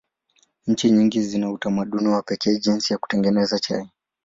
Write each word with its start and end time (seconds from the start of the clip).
Nchi 0.67 0.91
nyingi 0.91 1.21
zina 1.21 1.51
utamaduni 1.51 2.07
wa 2.07 2.21
pekee 2.21 2.59
jinsi 2.59 2.93
ya 2.93 2.99
kutengeneza 2.99 3.59
chai. 3.59 3.89